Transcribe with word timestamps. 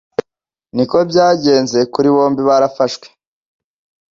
Niko 0.75 0.97
byagenze 1.11 1.79
kuri 1.93 2.07
bombi 2.15 2.41
barafashwe 2.49 3.07